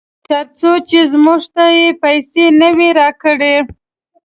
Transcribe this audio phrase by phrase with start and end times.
[0.27, 3.55] ترڅو چې موږ ته یې پیسې نه وي راکړې.